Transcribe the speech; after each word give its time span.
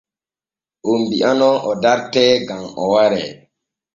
Oon 0.87 1.01
bi’anoo 1.09 1.57
o 1.69 1.71
dartee 1.83 2.33
gam 2.47 2.63
o 2.81 2.83
waree. 2.93 3.29